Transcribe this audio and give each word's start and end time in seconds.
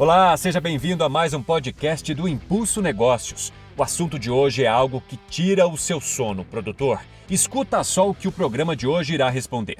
Olá, 0.00 0.34
seja 0.34 0.62
bem-vindo 0.62 1.04
a 1.04 1.10
mais 1.10 1.34
um 1.34 1.42
podcast 1.42 2.14
do 2.14 2.26
Impulso 2.26 2.80
Negócios. 2.80 3.52
O 3.76 3.82
assunto 3.82 4.18
de 4.18 4.30
hoje 4.30 4.64
é 4.64 4.66
algo 4.66 5.02
que 5.06 5.18
tira 5.28 5.68
o 5.68 5.76
seu 5.76 6.00
sono, 6.00 6.42
produtor. 6.42 7.00
Escuta 7.28 7.84
só 7.84 8.08
o 8.08 8.14
que 8.14 8.26
o 8.26 8.32
programa 8.32 8.74
de 8.74 8.86
hoje 8.86 9.12
irá 9.12 9.28
responder. 9.28 9.76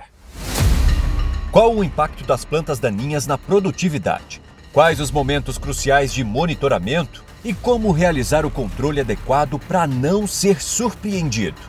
Qual 1.51 1.75
o 1.75 1.83
impacto 1.83 2.22
das 2.22 2.45
plantas 2.45 2.79
daninhas 2.79 3.27
na 3.27 3.38
produtividade? 3.38 4.43
Quais 4.75 5.01
os 5.01 5.11
momentos 5.11 5.56
cruciais 5.56 6.12
de 6.12 6.23
monitoramento 6.23 7.25
e 7.43 7.55
como 7.55 7.91
realizar 7.91 8.45
o 8.45 8.50
controle 8.50 9.00
adequado 9.00 9.59
para 9.59 9.87
não 9.87 10.27
ser 10.27 10.61
surpreendido? 10.61 11.62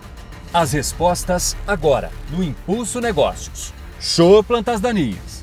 As 0.54 0.74
respostas 0.74 1.56
agora 1.66 2.12
no 2.30 2.44
Impulso 2.44 3.00
Negócios. 3.00 3.74
Show 3.98 4.44
Plantas 4.44 4.82
Daninhas. 4.82 5.41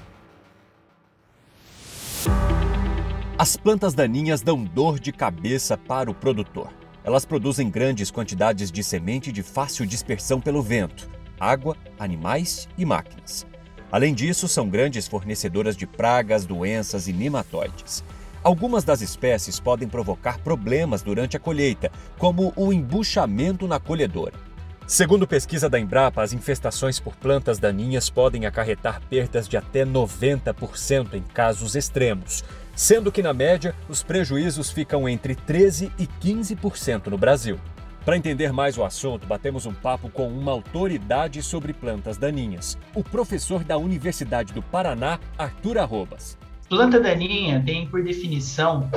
As 3.39 3.57
plantas 3.57 3.95
daninhas 3.95 4.43
dão 4.43 4.64
dor 4.64 4.99
de 4.99 5.12
cabeça 5.12 5.79
para 5.79 6.11
o 6.11 6.14
produtor. 6.14 6.72
Elas 7.04 7.25
produzem 7.25 7.71
grandes 7.71 8.11
quantidades 8.11 8.68
de 8.68 8.82
semente 8.82 9.31
de 9.31 9.45
fácil 9.45 9.86
dispersão 9.86 10.40
pelo 10.40 10.61
vento, 10.61 11.08
água, 11.39 11.76
animais 12.00 12.68
e 12.76 12.85
máquinas. 12.85 13.46
Além 13.93 14.12
disso, 14.12 14.48
são 14.48 14.68
grandes 14.68 15.07
fornecedoras 15.07 15.76
de 15.76 15.86
pragas, 15.86 16.45
doenças 16.45 17.07
e 17.07 17.12
nematóides. 17.12 18.03
Algumas 18.43 18.82
das 18.82 19.03
espécies 19.03 19.61
podem 19.61 19.86
provocar 19.86 20.40
problemas 20.40 21.00
durante 21.00 21.36
a 21.36 21.40
colheita, 21.40 21.93
como 22.18 22.53
o 22.57 22.73
embuchamento 22.73 23.68
na 23.68 23.79
colhedora. 23.79 24.47
Segundo 24.88 25.28
pesquisa 25.28 25.68
da 25.68 25.78
Embrapa, 25.78 26.22
as 26.22 26.32
infestações 26.32 26.98
por 26.98 27.14
plantas 27.14 27.58
daninhas 27.58 28.08
podem 28.08 28.46
acarretar 28.46 29.02
perdas 29.02 29.46
de 29.46 29.54
até 29.54 29.84
90% 29.84 31.12
em 31.12 31.20
casos 31.20 31.76
extremos, 31.76 32.42
sendo 32.74 33.12
que, 33.12 33.22
na 33.22 33.34
média, 33.34 33.74
os 33.86 34.02
prejuízos 34.02 34.70
ficam 34.70 35.06
entre 35.06 35.36
13% 35.36 35.92
e 35.98 36.06
15% 36.06 37.08
no 37.08 37.19
Brasil. 37.19 37.61
Para 38.03 38.17
entender 38.17 38.50
mais 38.50 38.78
o 38.78 38.84
assunto, 38.84 39.27
batemos 39.27 39.67
um 39.67 39.75
papo 39.75 40.08
com 40.08 40.27
uma 40.27 40.53
autoridade 40.53 41.42
sobre 41.42 41.75
plantas 41.75 42.17
daninhas, 42.17 42.78
o 42.95 43.05
professor 43.05 43.62
da 43.62 43.77
Universidade 43.77 44.55
do 44.55 44.62
Paraná, 44.62 45.20
Arthur 45.36 45.77
Arrobas. 45.77 46.39
Planta 46.67 46.98
daninha 46.98 47.62
tem, 47.62 47.86
por 47.86 48.02
definição, 48.02 48.91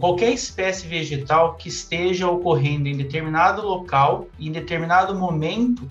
qualquer 0.00 0.32
espécie 0.32 0.86
vegetal 0.86 1.54
que 1.54 1.68
esteja 1.68 2.28
ocorrendo 2.28 2.88
em 2.88 2.96
determinado 2.96 3.60
local, 3.62 4.26
em 4.38 4.50
determinado 4.50 5.14
momento, 5.14 5.88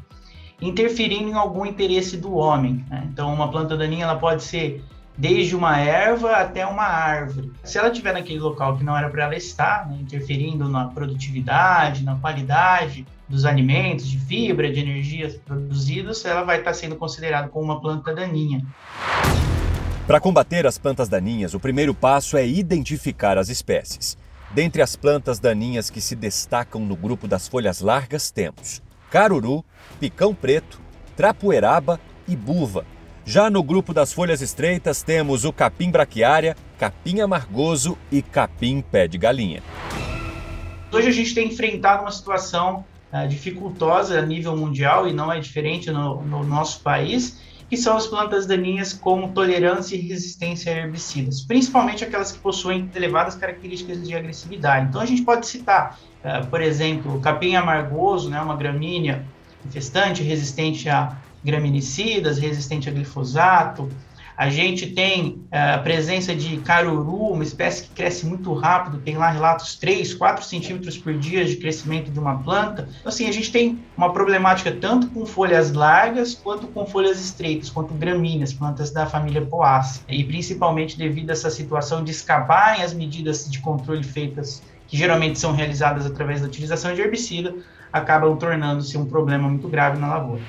interferindo 0.61 1.29
em 1.29 1.33
algum 1.33 1.65
interesse 1.65 2.17
do 2.17 2.33
homem. 2.35 2.83
Né? 2.89 3.07
Então, 3.11 3.33
uma 3.33 3.49
planta 3.51 3.77
daninha 3.77 4.05
ela 4.05 4.15
pode 4.15 4.43
ser 4.43 4.83
desde 5.17 5.55
uma 5.55 5.77
erva 5.79 6.33
até 6.33 6.65
uma 6.65 6.83
árvore. 6.83 7.51
Se 7.63 7.77
ela 7.77 7.89
estiver 7.89 8.13
naquele 8.13 8.39
local 8.39 8.77
que 8.77 8.83
não 8.83 8.97
era 8.97 9.09
para 9.09 9.23
ela 9.23 9.35
estar, 9.35 9.87
né, 9.87 9.97
interferindo 10.01 10.67
na 10.67 10.85
produtividade, 10.85 12.03
na 12.03 12.15
qualidade 12.15 13.05
dos 13.27 13.45
alimentos, 13.45 14.07
de 14.07 14.17
fibra, 14.17 14.71
de 14.71 14.79
energias 14.79 15.35
produzidos, 15.35 16.25
ela 16.25 16.43
vai 16.43 16.59
estar 16.59 16.73
sendo 16.73 16.95
considerada 16.95 17.47
como 17.47 17.65
uma 17.65 17.79
planta 17.79 18.13
daninha. 18.13 18.65
Para 20.07 20.19
combater 20.19 20.67
as 20.67 20.77
plantas 20.77 21.09
daninhas, 21.09 21.53
o 21.55 21.59
primeiro 21.59 21.93
passo 21.93 22.37
é 22.37 22.47
identificar 22.47 23.37
as 23.39 23.49
espécies. 23.49 24.15
Dentre 24.51 24.83
as 24.83 24.95
plantas 24.95 25.39
daninhas 25.39 25.89
que 25.89 25.99
se 25.99 26.15
destacam 26.15 26.81
no 26.81 26.95
grupo 26.95 27.27
das 27.27 27.47
folhas 27.47 27.81
largas, 27.81 28.29
temos 28.29 28.83
caruru, 29.09 29.65
picão 29.99 30.35
preto, 30.35 30.79
trapoeraba 31.15 31.99
e 32.27 32.35
buva, 32.35 32.85
já 33.25 33.49
no 33.49 33.63
grupo 33.63 33.91
das 33.91 34.13
folhas 34.13 34.39
estreitas 34.39 35.01
temos 35.01 35.45
o 35.45 35.51
capim 35.51 35.89
braquiária, 35.89 36.55
capim 36.77 37.21
amargoso 37.21 37.97
e 38.11 38.21
capim 38.21 38.81
pé 38.81 39.07
de 39.07 39.17
galinha. 39.17 39.63
Hoje 40.91 41.07
a 41.07 41.11
gente 41.11 41.33
tem 41.33 41.47
enfrentado 41.47 42.03
uma 42.03 42.11
situação 42.11 42.85
uh, 43.11 43.27
dificultosa 43.27 44.19
a 44.19 44.21
nível 44.21 44.55
mundial 44.55 45.07
e 45.07 45.13
não 45.13 45.33
é 45.33 45.39
diferente 45.39 45.89
no, 45.89 46.21
no 46.21 46.43
nosso 46.43 46.81
país, 46.81 47.41
que 47.69 47.75
são 47.77 47.97
as 47.97 48.05
plantas 48.05 48.45
daninhas 48.45 48.93
com 48.93 49.29
tolerância 49.29 49.95
e 49.95 49.99
resistência 49.99 50.71
a 50.71 50.77
herbicidas, 50.77 51.41
principalmente 51.41 52.03
aquelas 52.03 52.31
que 52.31 52.39
possuem 52.39 52.89
elevadas 52.95 53.35
características 53.35 54.07
de 54.07 54.15
agressividade. 54.15 54.87
Então 54.89 55.01
a 55.01 55.05
gente 55.05 55.23
pode 55.23 55.47
citar, 55.47 55.99
uh, 56.23 56.45
por 56.47 56.61
exemplo, 56.61 57.19
capim 57.19 57.55
amargoso, 57.55 58.29
né, 58.29 58.39
uma 58.39 58.55
gramínea 58.55 59.25
infestante 59.65 60.21
resistente 60.21 60.87
a 60.87 61.17
graminicidas, 61.43 62.39
resistente 62.39 62.89
a 62.89 62.91
glifosato. 62.91 63.89
A 64.37 64.49
gente 64.49 64.87
tem 64.87 65.41
é, 65.49 65.73
a 65.73 65.77
presença 65.77 66.35
de 66.35 66.57
caruru, 66.57 67.31
uma 67.31 67.43
espécie 67.43 67.83
que 67.83 67.89
cresce 67.89 68.25
muito 68.25 68.53
rápido, 68.53 68.97
tem 68.97 69.15
lá 69.15 69.29
relatos 69.29 69.75
3, 69.75 70.13
4 70.13 70.43
centímetros 70.43 70.97
por 70.97 71.13
dia 71.13 71.45
de 71.45 71.55
crescimento 71.55 72.11
de 72.11 72.19
uma 72.19 72.39
planta. 72.39 72.87
Então, 72.99 73.09
assim, 73.09 73.27
a 73.27 73.31
gente 73.31 73.51
tem 73.51 73.79
uma 73.95 74.11
problemática 74.11 74.71
tanto 74.71 75.07
com 75.07 75.25
folhas 75.25 75.71
largas, 75.71 76.33
quanto 76.33 76.67
com 76.67 76.85
folhas 76.85 77.23
estreitas, 77.23 77.69
quanto 77.69 77.93
gramíneas, 77.93 78.51
plantas 78.51 78.91
da 78.91 79.05
família 79.05 79.41
Poaceae. 79.41 80.03
E 80.09 80.23
principalmente 80.23 80.97
devido 80.97 81.29
a 81.29 81.33
essa 81.33 81.49
situação 81.49 82.03
de 82.03 82.11
escaparem 82.11 82.83
as 82.83 82.93
medidas 82.93 83.49
de 83.49 83.59
controle 83.59 84.03
feitas, 84.03 84.61
que 84.87 84.97
geralmente 84.97 85.39
são 85.39 85.53
realizadas 85.53 86.05
através 86.05 86.41
da 86.41 86.47
utilização 86.47 86.93
de 86.93 87.01
herbicida, 87.01 87.55
acabam 87.91 88.35
tornando-se 88.35 88.97
um 88.97 89.05
problema 89.05 89.47
muito 89.47 89.69
grave 89.69 89.97
na 89.97 90.07
lavoura. 90.07 90.41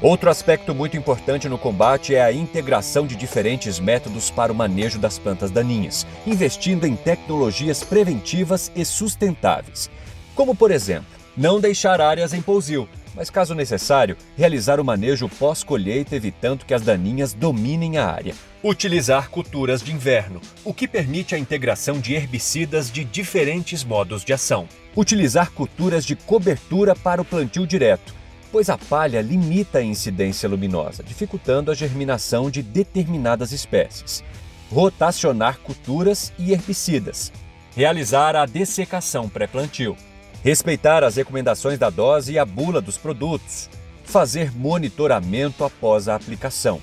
Outro 0.00 0.30
aspecto 0.30 0.72
muito 0.72 0.96
importante 0.96 1.48
no 1.48 1.58
combate 1.58 2.14
é 2.14 2.22
a 2.22 2.32
integração 2.32 3.04
de 3.04 3.16
diferentes 3.16 3.80
métodos 3.80 4.30
para 4.30 4.52
o 4.52 4.54
manejo 4.54 4.96
das 4.96 5.18
plantas 5.18 5.50
daninhas, 5.50 6.06
investindo 6.24 6.86
em 6.86 6.94
tecnologias 6.94 7.82
preventivas 7.82 8.70
e 8.76 8.84
sustentáveis. 8.84 9.90
Como, 10.36 10.54
por 10.54 10.70
exemplo, 10.70 11.08
não 11.36 11.60
deixar 11.60 12.00
áreas 12.00 12.32
em 12.32 12.40
pousio, 12.40 12.88
mas, 13.12 13.28
caso 13.28 13.56
necessário, 13.56 14.16
realizar 14.36 14.78
o 14.78 14.84
manejo 14.84 15.28
pós-colheita 15.28 16.14
evitando 16.14 16.64
que 16.64 16.74
as 16.74 16.82
daninhas 16.82 17.32
dominem 17.32 17.98
a 17.98 18.06
área. 18.06 18.34
Utilizar 18.62 19.28
culturas 19.30 19.82
de 19.82 19.92
inverno, 19.92 20.40
o 20.64 20.72
que 20.72 20.86
permite 20.86 21.34
a 21.34 21.38
integração 21.38 21.98
de 21.98 22.14
herbicidas 22.14 22.88
de 22.88 23.02
diferentes 23.02 23.82
modos 23.82 24.24
de 24.24 24.32
ação. 24.32 24.68
Utilizar 24.96 25.50
culturas 25.50 26.06
de 26.06 26.14
cobertura 26.14 26.94
para 26.94 27.20
o 27.20 27.24
plantio 27.24 27.66
direto 27.66 28.17
pois 28.50 28.70
a 28.70 28.78
palha 28.78 29.20
limita 29.20 29.78
a 29.78 29.82
incidência 29.82 30.48
luminosa, 30.48 31.02
dificultando 31.02 31.70
a 31.70 31.74
germinação 31.74 32.50
de 32.50 32.62
determinadas 32.62 33.52
espécies. 33.52 34.24
Rotacionar 34.70 35.58
culturas 35.58 36.32
e 36.38 36.52
herbicidas. 36.52 37.32
Realizar 37.74 38.36
a 38.36 38.46
dessecação 38.46 39.28
pré-plantio. 39.28 39.96
Respeitar 40.42 41.04
as 41.04 41.16
recomendações 41.16 41.78
da 41.78 41.90
dose 41.90 42.32
e 42.32 42.38
a 42.38 42.44
bula 42.44 42.80
dos 42.80 42.98
produtos. 42.98 43.68
Fazer 44.04 44.54
monitoramento 44.56 45.64
após 45.64 46.08
a 46.08 46.14
aplicação. 46.14 46.80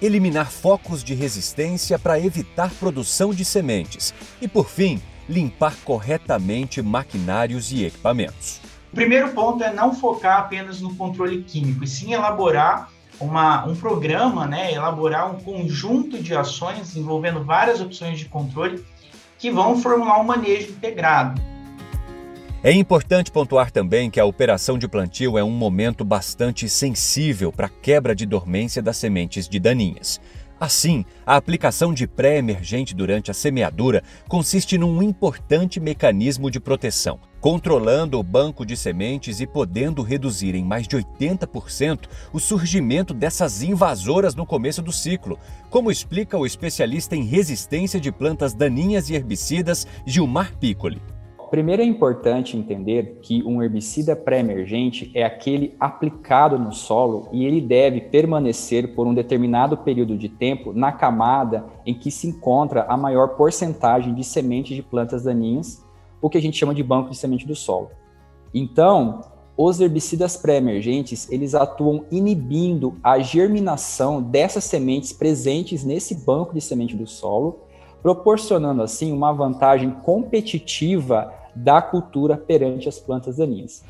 Eliminar 0.00 0.50
focos 0.50 1.04
de 1.04 1.14
resistência 1.14 1.98
para 1.98 2.18
evitar 2.18 2.70
produção 2.80 3.34
de 3.34 3.44
sementes. 3.44 4.14
E, 4.40 4.48
por 4.48 4.68
fim, 4.68 5.00
limpar 5.28 5.76
corretamente 5.84 6.82
maquinários 6.82 7.70
e 7.70 7.84
equipamentos. 7.84 8.60
O 8.92 8.96
primeiro 8.96 9.30
ponto 9.30 9.62
é 9.62 9.72
não 9.72 9.94
focar 9.94 10.40
apenas 10.40 10.80
no 10.80 10.94
controle 10.96 11.42
químico, 11.42 11.84
e 11.84 11.86
sim 11.86 12.12
elaborar 12.12 12.90
uma, 13.20 13.64
um 13.64 13.76
programa, 13.76 14.46
né, 14.46 14.72
elaborar 14.72 15.30
um 15.30 15.38
conjunto 15.38 16.20
de 16.20 16.34
ações 16.34 16.96
envolvendo 16.96 17.44
várias 17.44 17.80
opções 17.80 18.18
de 18.18 18.24
controle 18.24 18.84
que 19.38 19.50
vão 19.50 19.80
formular 19.80 20.20
um 20.20 20.24
manejo 20.24 20.70
integrado. 20.72 21.40
É 22.62 22.72
importante 22.72 23.30
pontuar 23.30 23.70
também 23.70 24.10
que 24.10 24.20
a 24.20 24.24
operação 24.24 24.76
de 24.76 24.88
plantio 24.88 25.38
é 25.38 25.44
um 25.44 25.50
momento 25.50 26.04
bastante 26.04 26.68
sensível 26.68 27.50
para 27.52 27.66
a 27.66 27.70
quebra 27.70 28.14
de 28.14 28.26
dormência 28.26 28.82
das 28.82 28.98
sementes 28.98 29.48
de 29.48 29.58
daninhas. 29.58 30.20
Assim, 30.58 31.06
a 31.24 31.36
aplicação 31.36 31.94
de 31.94 32.06
pré-emergente 32.06 32.94
durante 32.94 33.30
a 33.30 33.34
semeadura 33.34 34.02
consiste 34.28 34.76
num 34.76 35.02
importante 35.02 35.80
mecanismo 35.80 36.50
de 36.50 36.60
proteção, 36.60 37.18
controlando 37.40 38.18
o 38.18 38.22
banco 38.22 38.66
de 38.66 38.76
sementes 38.76 39.40
e 39.40 39.46
podendo 39.46 40.02
reduzir 40.02 40.54
em 40.54 40.64
mais 40.64 40.86
de 40.86 40.96
80% 40.96 42.08
o 42.32 42.38
surgimento 42.38 43.14
dessas 43.14 43.62
invasoras 43.62 44.34
no 44.34 44.44
começo 44.44 44.82
do 44.82 44.92
ciclo, 44.92 45.38
como 45.70 45.90
explica 45.90 46.36
o 46.36 46.44
especialista 46.44 47.16
em 47.16 47.24
resistência 47.24 47.98
de 47.98 48.12
plantas 48.12 48.52
daninhas 48.52 49.08
e 49.08 49.14
herbicidas 49.14 49.86
Gilmar 50.04 50.56
Piccoli. 50.58 51.00
Primeiro 51.50 51.82
é 51.82 51.84
importante 51.84 52.56
entender 52.56 53.18
que 53.22 53.42
um 53.42 53.60
herbicida 53.60 54.14
pré-emergente 54.14 55.10
é 55.12 55.24
aquele 55.24 55.74
aplicado 55.80 56.56
no 56.56 56.72
solo 56.72 57.28
e 57.32 57.44
ele 57.44 57.60
deve 57.60 58.02
permanecer 58.02 58.94
por 58.94 59.04
um 59.04 59.12
determinado 59.12 59.76
período 59.76 60.16
de 60.16 60.28
tempo 60.28 60.72
na 60.72 60.92
camada 60.92 61.64
em 61.84 61.92
que 61.92 62.08
se 62.08 62.28
encontra 62.28 62.84
a 62.88 62.96
maior 62.96 63.30
porcentagem 63.30 64.14
de 64.14 64.22
sementes 64.22 64.76
de 64.76 64.82
plantas 64.82 65.24
daninhas, 65.24 65.84
o 66.20 66.28
que 66.28 66.38
a 66.38 66.42
gente 66.42 66.58
chama 66.58 66.74
de 66.74 66.82
banco 66.82 67.10
de 67.10 67.16
semente 67.16 67.46
do 67.46 67.54
solo. 67.54 67.90
Então, 68.52 69.20
os 69.56 69.80
herbicidas 69.80 70.36
pré-emergentes, 70.36 71.30
eles 71.30 71.54
atuam 71.54 72.04
inibindo 72.10 72.96
a 73.02 73.18
germinação 73.18 74.22
dessas 74.22 74.64
sementes 74.64 75.12
presentes 75.12 75.84
nesse 75.84 76.14
banco 76.14 76.54
de 76.54 76.60
semente 76.60 76.96
do 76.96 77.06
solo, 77.06 77.60
proporcionando 78.02 78.82
assim 78.82 79.12
uma 79.12 79.32
vantagem 79.32 79.90
competitiva 80.02 81.32
da 81.54 81.82
cultura 81.82 82.36
perante 82.36 82.88
as 82.88 82.98
plantas 82.98 83.36
daninhas. 83.36 83.84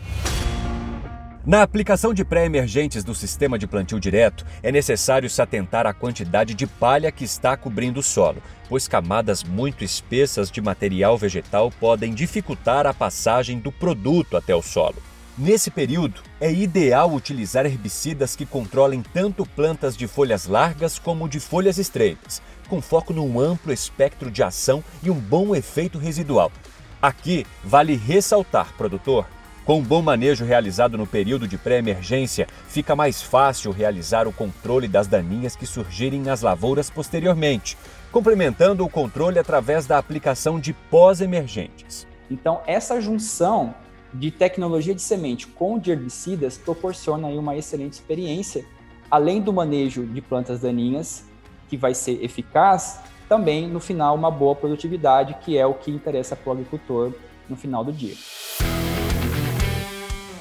Na 1.46 1.62
aplicação 1.62 2.12
de 2.12 2.22
pré-emergentes 2.22 3.02
do 3.02 3.14
sistema 3.14 3.58
de 3.58 3.66
plantio 3.66 3.98
direto, 3.98 4.44
é 4.62 4.70
necessário 4.70 5.28
se 5.30 5.40
atentar 5.40 5.86
à 5.86 5.94
quantidade 5.94 6.52
de 6.52 6.66
palha 6.66 7.10
que 7.10 7.24
está 7.24 7.56
cobrindo 7.56 8.00
o 8.00 8.02
solo, 8.02 8.42
pois 8.68 8.86
camadas 8.86 9.42
muito 9.42 9.82
espessas 9.82 10.50
de 10.50 10.60
material 10.60 11.16
vegetal 11.16 11.72
podem 11.80 12.12
dificultar 12.12 12.86
a 12.86 12.92
passagem 12.92 13.58
do 13.58 13.72
produto 13.72 14.36
até 14.36 14.54
o 14.54 14.60
solo. 14.60 14.96
Nesse 15.38 15.70
período, 15.70 16.20
é 16.38 16.52
ideal 16.52 17.10
utilizar 17.10 17.64
herbicidas 17.64 18.36
que 18.36 18.44
controlem 18.44 19.02
tanto 19.02 19.46
plantas 19.46 19.96
de 19.96 20.06
folhas 20.06 20.46
largas 20.46 20.98
como 20.98 21.26
de 21.26 21.40
folhas 21.40 21.78
estreitas, 21.78 22.42
com 22.68 22.82
foco 22.82 23.14
num 23.14 23.40
amplo 23.40 23.72
espectro 23.72 24.30
de 24.30 24.42
ação 24.42 24.84
e 25.02 25.10
um 25.10 25.18
bom 25.18 25.56
efeito 25.56 25.98
residual. 25.98 26.52
Aqui 27.00 27.46
vale 27.64 27.96
ressaltar, 27.96 28.74
produtor, 28.76 29.26
com 29.64 29.78
um 29.78 29.82
bom 29.82 30.02
manejo 30.02 30.44
realizado 30.44 30.96
no 30.96 31.06
período 31.06 31.46
de 31.46 31.58
pré-emergência, 31.58 32.46
fica 32.66 32.96
mais 32.96 33.22
fácil 33.22 33.70
realizar 33.70 34.26
o 34.26 34.32
controle 34.32 34.88
das 34.88 35.06
daninhas 35.06 35.54
que 35.54 35.66
surgirem 35.66 36.20
nas 36.20 36.42
lavouras 36.42 36.90
posteriormente, 36.90 37.76
complementando 38.10 38.84
o 38.84 38.88
controle 38.88 39.38
através 39.38 39.86
da 39.86 39.98
aplicação 39.98 40.58
de 40.58 40.72
pós-emergentes. 40.72 42.06
Então, 42.30 42.62
essa 42.66 43.00
junção 43.00 43.74
de 44.12 44.30
tecnologia 44.30 44.94
de 44.94 45.02
semente 45.02 45.46
com 45.46 45.78
de 45.78 45.90
herbicidas 45.90 46.58
proporciona 46.58 47.28
uma 47.28 47.56
excelente 47.56 47.92
experiência, 47.92 48.64
além 49.10 49.40
do 49.40 49.52
manejo 49.52 50.04
de 50.04 50.20
plantas 50.20 50.60
daninhas, 50.60 51.24
que 51.68 51.76
vai 51.76 51.94
ser 51.94 52.24
eficaz, 52.24 53.00
também 53.28 53.68
no 53.68 53.78
final 53.78 54.16
uma 54.16 54.30
boa 54.30 54.56
produtividade, 54.56 55.36
que 55.44 55.56
é 55.56 55.64
o 55.64 55.74
que 55.74 55.90
interessa 55.90 56.34
para 56.34 56.50
o 56.50 56.52
agricultor 56.52 57.12
no 57.48 57.56
final 57.56 57.84
do 57.84 57.92
dia. 57.92 58.14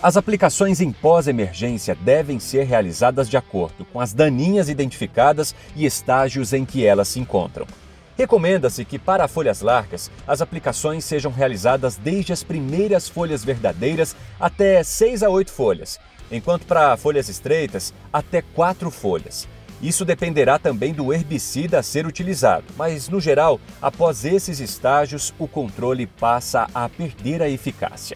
As 0.01 0.15
aplicações 0.15 0.79
em 0.79 0.93
pós-emergência 0.93 1.93
devem 1.93 2.39
ser 2.39 2.63
realizadas 2.63 3.29
de 3.29 3.35
acordo 3.35 3.83
com 3.83 3.99
as 3.99 4.13
daninhas 4.13 4.69
identificadas 4.69 5.53
e 5.75 5.85
estágios 5.85 6.53
em 6.53 6.63
que 6.63 6.85
elas 6.85 7.09
se 7.09 7.19
encontram. 7.19 7.67
Recomenda-se 8.17 8.85
que, 8.85 8.97
para 8.97 9.27
folhas 9.27 9.59
largas, 9.59 10.09
as 10.25 10.41
aplicações 10.41 11.03
sejam 11.03 11.33
realizadas 11.33 11.97
desde 11.97 12.31
as 12.31 12.43
primeiras 12.43 13.09
folhas 13.09 13.43
verdadeiras 13.43 14.15
até 14.39 14.81
6 14.81 15.21
a 15.21 15.29
8 15.29 15.51
folhas, 15.51 15.99
enquanto 16.31 16.65
para 16.65 16.95
folhas 16.95 17.27
estreitas, 17.27 17.93
até 18.11 18.41
4 18.41 18.89
folhas. 18.89 19.49
Isso 19.81 20.05
dependerá 20.05 20.57
também 20.57 20.93
do 20.93 21.13
herbicida 21.13 21.79
a 21.79 21.83
ser 21.83 22.07
utilizado, 22.07 22.63
mas, 22.77 23.09
no 23.09 23.19
geral, 23.19 23.59
após 23.81 24.23
esses 24.23 24.61
estágios, 24.61 25.33
o 25.37 25.45
controle 25.45 26.07
passa 26.07 26.69
a 26.73 26.87
perder 26.87 27.41
a 27.41 27.49
eficácia. 27.49 28.15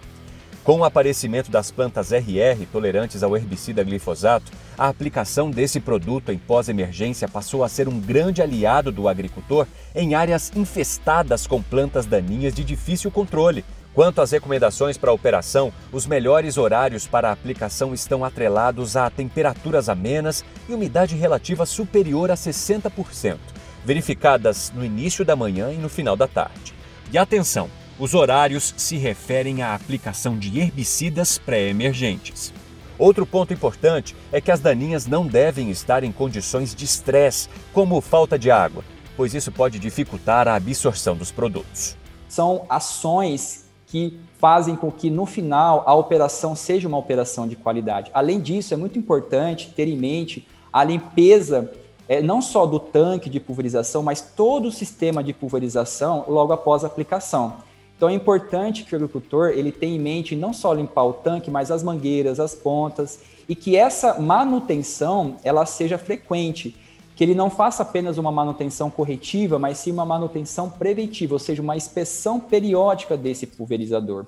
Com 0.63 0.80
o 0.80 0.86
aparecimento 0.86 1.51
das 1.51 1.71
plantas 1.71 2.13
RR 2.13 2.65
tolerantes 2.71 3.21
ao 3.21 3.36
herbicida 3.36 3.83
glifosato, 3.83 4.50
a 4.77 4.88
aplicação 4.88 5.51
desse 5.51 5.77
produto 5.77 6.31
em 6.31 6.38
pós-emergência 6.38 7.27
passou 7.27 7.65
a 7.65 7.69
ser 7.69 7.89
um 7.89 8.00
grande 8.00 8.42
aliado 8.42 8.89
do 8.89 9.10
agricultor 9.10 9.68
em 9.94 10.15
áreas 10.15 10.54
infestadas 10.56 11.45
com 11.45 11.62
plantas 11.62 12.06
daninhas 12.06 12.54
de 12.54 12.63
difícil 12.63 13.12
controle. 13.12 13.65
Quanto 13.94 14.21
às 14.21 14.31
recomendações 14.31 14.98
para 14.98 15.12
a 15.12 15.13
operação, 15.13 15.71
os 15.92 16.07
melhores 16.07 16.57
horários 16.57 17.06
para 17.06 17.27
a 17.27 17.33
aplicação 17.33 17.94
estão 17.94 18.24
atrelados 18.24 18.95
a 18.95 19.10
temperaturas 19.10 19.89
amenas 19.89 20.45
e 20.69 20.74
umidade 20.74 21.13
relativa 21.13 21.65
superior 21.65 22.31
a 22.31 22.36
60%, 22.36 23.38
verificadas 23.83 24.71
no 24.74 24.86
início 24.86 25.25
da 25.25 25.36
manhã 25.36 25.74
e 25.74 25.77
no 25.77 25.89
final 25.89 26.15
da 26.15 26.27
tarde. 26.27 26.74
E 27.12 27.18
atenção! 27.18 27.82
Os 28.00 28.16
horários 28.16 28.74
se 28.75 28.98
referem 28.98 29.62
à 29.62 29.75
aplicação 29.75 30.38
de 30.38 30.60
herbicidas 30.60 31.38
pré-emergentes. 31.38 32.51
Outro 32.98 33.24
ponto 33.24 33.54
importante 33.54 34.16
é 34.31 34.42
que 34.42 34.51
as 34.51 34.60
daninhas 34.60 35.06
não 35.06 35.28
devem 35.28 35.69
estar 35.69 36.04
em 36.04 36.12
condições 36.12 36.74
de 36.74 36.86
estresse, 36.86 37.50
como 37.72 38.01
falta 38.01 38.38
de 38.38 38.50
água, 38.50 38.84
pois 39.16 39.36
isso 39.36 39.51
pode 39.51 39.78
dificultar 39.78 40.48
a 40.48 40.56
absorção 40.56 41.16
dos 41.16 41.31
produtos. 41.31 41.95
São 42.28 42.66
ações 42.68 43.66
que 43.86 44.19
fazem 44.39 44.75
com 44.75 44.92
que 44.92 45.12
no 45.12 45.28
final 45.28 45.84
a 45.86 45.94
operação 45.94 46.56
seja 46.56 46.88
uma 46.88 46.98
operação 46.98 47.48
de 47.48 47.56
qualidade. 47.56 48.10
Além 48.12 48.42
disso, 48.42 48.74
é 48.74 48.78
muito 48.78 48.98
importante 48.98 49.69
ter 49.69 49.88
em 49.88 49.96
mente 49.96 50.48
a 50.72 50.84
limpeza 50.84 51.72
é, 52.10 52.24
não 52.24 52.42
só 52.42 52.66
do 52.66 52.80
tanque 52.80 53.30
de 53.30 53.39
pulverização, 53.39 54.01
mas 54.01 54.19
todo 54.19 54.68
o 54.68 54.72
sistema 54.72 55.24
de 55.24 55.31
pulverização 55.31 56.25
logo 56.28 56.51
após 56.51 56.84
a 56.84 56.88
aplicação. 56.88 57.57
Então 57.95 58.10
é 58.10 58.13
importante 58.13 58.84
que 58.84 58.94
o 58.94 58.98
agricultor 58.98 59.50
ele 59.50 59.72
tenha 59.72 59.95
em 59.95 60.00
mente 60.00 60.36
não 60.36 60.54
só 60.54 60.74
limpar 60.74 61.04
o 61.04 61.13
tanque, 61.13 61.50
mas 61.50 61.72
as 61.72 61.84
mangueiras, 61.84 62.40
as 62.40 62.54
pontas 62.54 63.19
e 63.48 63.56
que 63.56 63.75
essa 63.75 64.19
manutenção 64.19 65.38
ela 65.44 65.66
seja 65.66 65.98
frequente, 65.98 66.75
que 67.16 67.24
ele 67.24 67.36
não 67.36 67.50
faça 67.50 67.84
apenas 67.84 68.18
uma 68.18 68.31
manutenção 68.31 68.90
corretiva, 68.90 69.60
mas 69.60 69.78
sim 69.78 69.92
uma 69.92 70.06
manutenção 70.06 70.69
preventiva, 70.69 71.36
ou 71.36 71.40
seja, 71.40 71.62
uma 71.62 71.75
inspeção 71.78 72.40
periódica 72.40 73.16
desse 73.16 73.45
pulverizador. 73.45 74.25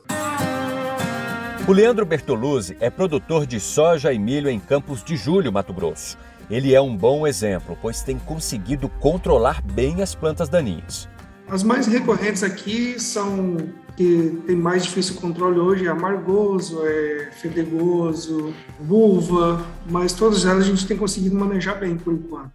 O 1.67 1.71
Leandro 1.71 2.05
Bertoluzzi 2.05 2.77
é 2.79 2.91
produtor 2.91 3.47
de 3.47 3.59
soja 3.59 4.13
e 4.13 4.19
milho 4.19 4.49
em 4.49 4.59
Campos 4.59 5.03
de 5.03 5.17
Julho, 5.17 5.51
Mato 5.51 5.73
Grosso. 5.73 6.15
Ele 6.47 6.75
é 6.75 6.79
um 6.79 6.95
bom 6.95 7.25
exemplo, 7.25 7.75
pois 7.81 8.03
tem 8.03 8.19
conseguido 8.19 8.87
controlar 8.87 9.63
bem 9.63 10.03
as 10.03 10.13
plantas 10.13 10.47
daninhas. 10.47 11.09
As 11.47 11.61
mais 11.63 11.85
recorrentes 11.85 12.41
aqui 12.43 12.99
são 12.99 13.57
que 13.95 14.41
tem 14.45 14.55
mais 14.55 14.83
difícil 14.83 15.15
controle 15.15 15.59
hoje 15.59 15.85
é 15.85 15.89
amargoso, 15.89 16.81
é 16.85 17.29
fedegoso, 17.31 18.53
vulva, 18.79 19.65
mas 19.89 20.11
todas 20.11 20.43
elas 20.43 20.65
a 20.65 20.67
gente 20.67 20.85
tem 20.85 20.97
conseguido 20.97 21.35
manejar 21.35 21.79
bem 21.79 21.95
por 21.95 22.13
enquanto. 22.13 22.51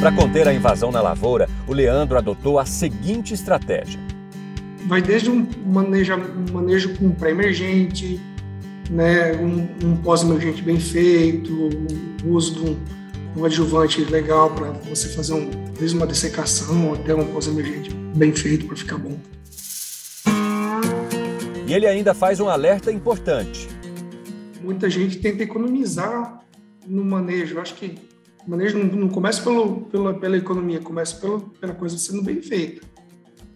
Para 0.00 0.12
conter 0.12 0.48
a 0.48 0.52
invasão 0.52 0.90
na 0.90 1.00
lavoura, 1.00 1.48
o 1.66 1.72
Leandro 1.72 2.18
adotou 2.18 2.58
a 2.58 2.66
seguinte 2.66 3.32
estratégia. 3.32 4.00
Vai 4.86 5.00
desde 5.00 5.30
um 5.30 5.48
manejo, 5.64 6.14
um 6.14 6.52
manejo 6.52 6.94
com 6.96 7.12
pré-emergente, 7.12 8.20
né, 8.90 9.32
um, 9.36 9.86
um 9.86 9.96
pós-emergente 9.96 10.60
bem 10.60 10.78
feito, 10.78 11.70
o 12.24 12.30
uso 12.30 12.54
de 12.54 12.70
um 12.70 12.76
um 13.36 13.44
adjuvante 13.44 14.04
legal 14.04 14.50
para 14.54 14.70
você 14.72 15.08
fazer 15.08 15.34
um, 15.34 15.48
desde 15.78 15.96
uma 15.96 16.06
dessecação 16.06 16.88
ou 16.88 16.94
até 16.94 17.14
um 17.14 17.32
pós-emergente 17.32 17.94
bem 18.14 18.34
feito 18.34 18.66
para 18.66 18.76
ficar 18.76 18.98
bom. 18.98 19.18
E 21.66 21.74
ele 21.74 21.86
ainda 21.86 22.12
faz 22.12 22.40
um 22.40 22.48
alerta 22.48 22.92
importante. 22.92 23.68
Muita 24.60 24.90
gente 24.90 25.18
tenta 25.18 25.42
economizar 25.42 26.44
no 26.86 27.04
manejo. 27.04 27.56
Eu 27.56 27.62
acho 27.62 27.74
que 27.74 27.98
o 28.46 28.50
manejo 28.50 28.78
não, 28.78 28.84
não 28.84 29.08
começa 29.08 29.42
pelo, 29.42 29.82
pela, 29.82 30.14
pela 30.14 30.36
economia, 30.36 30.80
começa 30.80 31.16
pelo, 31.16 31.40
pela 31.40 31.74
coisa 31.74 31.96
sendo 31.96 32.22
bem 32.22 32.42
feita. 32.42 32.86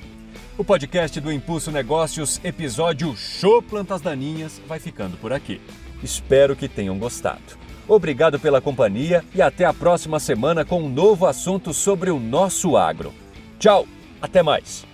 O 0.59 0.63
podcast 0.63 1.19
do 1.19 1.33
Impulso 1.33 1.71
Negócios, 1.71 2.39
episódio 2.45 3.17
Show 3.17 3.63
Plantas 3.63 4.03
Daninhas, 4.03 4.61
vai 4.69 4.79
ficando 4.79 5.17
por 5.17 5.33
aqui. 5.33 5.61
Espero 6.03 6.55
que 6.55 6.69
tenham 6.69 6.99
gostado. 6.99 7.41
Obrigado 7.89 8.39
pela 8.39 8.61
companhia 8.61 9.25
e 9.35 9.41
até 9.41 9.65
a 9.65 9.73
próxima 9.73 10.21
semana 10.21 10.63
com 10.63 10.83
um 10.83 10.91
novo 10.91 11.27
assunto 11.27 11.73
sobre 11.73 12.11
o 12.11 12.21
nosso 12.21 12.77
agro. 12.77 13.15
Tchau, 13.59 13.87
até 14.21 14.43
mais! 14.43 14.92